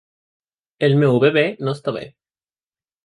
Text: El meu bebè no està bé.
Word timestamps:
El 0.87 0.95
meu 1.03 1.19
bebè 1.25 1.45
no 1.67 1.77
està 1.79 1.97
bé. 1.99 2.05